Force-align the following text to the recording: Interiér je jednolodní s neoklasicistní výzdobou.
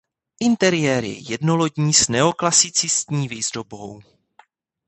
Interiér 0.39 1.03
je 1.03 1.31
jednolodní 1.31 1.93
s 1.93 2.07
neoklasicistní 2.07 3.27
výzdobou. 3.27 3.99